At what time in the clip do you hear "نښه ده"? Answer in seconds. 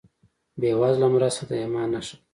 1.93-2.23